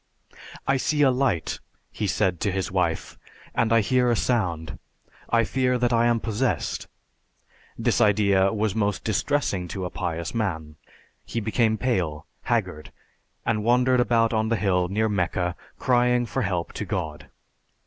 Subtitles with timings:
[0.65, 1.59] "I see a light,"
[1.91, 3.19] he said to his wife,
[3.53, 4.79] "and I hear a sound.
[5.29, 6.87] I fear that I am possessed."
[7.77, 10.77] This idea was most distressing to a pious man.
[11.23, 12.91] He became pale, haggard;
[13.47, 17.29] he wandered about on the hill near Mecca crying for help to God.